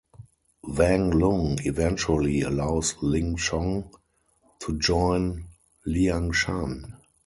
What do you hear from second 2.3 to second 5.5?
allows Lin Chong to join